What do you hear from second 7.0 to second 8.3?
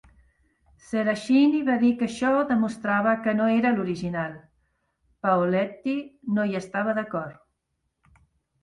d'acord.